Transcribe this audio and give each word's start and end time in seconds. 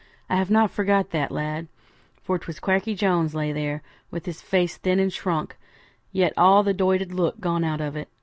I 0.31 0.37
have 0.37 0.49
not 0.49 0.71
forgot 0.71 1.11
that, 1.11 1.29
lad, 1.31 1.67
for 2.23 2.39
'twas 2.39 2.59
Cracky 2.59 2.95
Jones 2.95 3.35
lay 3.35 3.51
there, 3.51 3.83
with 4.09 4.25
his 4.25 4.41
face 4.41 4.77
thin 4.77 4.99
and 4.99 5.13
shrunk, 5.13 5.55
yet 6.11 6.33
all 6.35 6.63
the 6.63 6.73
doited 6.73 7.13
look 7.13 7.39
gone 7.39 7.63
out 7.63 7.81
of 7.81 7.95
it. 7.95 8.07